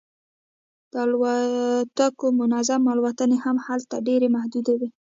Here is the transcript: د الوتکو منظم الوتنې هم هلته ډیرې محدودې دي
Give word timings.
د 0.91 0.93
الوتکو 1.05 2.25
منظم 2.39 2.81
الوتنې 2.93 3.37
هم 3.45 3.57
هلته 3.67 3.95
ډیرې 4.07 4.27
محدودې 4.35 4.73
دي 4.81 4.89